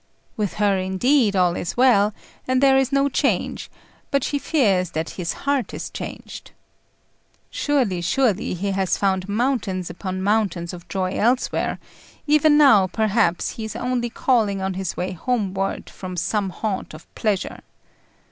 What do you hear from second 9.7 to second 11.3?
upon mountains of joy